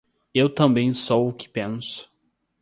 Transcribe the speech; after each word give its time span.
Eu 0.33 0.49
também 0.49 0.91
sou 0.93 1.29
o 1.29 1.33
que 1.33 1.47
penso. 1.47 2.09